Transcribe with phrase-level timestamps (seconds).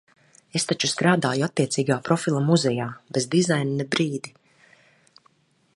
[0.59, 2.87] Es taču strādāju attiecīgā profila muzejā!
[3.17, 4.35] Bez dizaina ne brīdi!